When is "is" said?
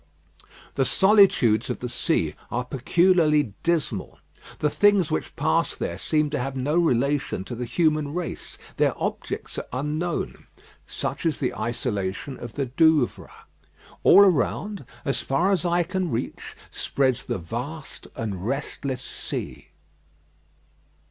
11.23-11.37